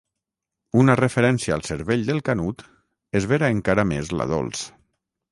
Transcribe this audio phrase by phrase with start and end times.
[0.83, 2.63] Una referència al cervell del Canut
[3.19, 4.65] esvera encara més la Dols.